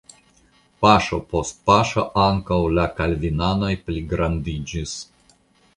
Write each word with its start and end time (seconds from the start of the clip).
Paŝo 0.85 1.19
post 1.33 1.61
paŝo 1.71 2.07
ankaŭ 2.23 2.59
la 2.79 2.87
kalvinanoj 3.01 3.71
pligrandiĝis. 3.91 4.99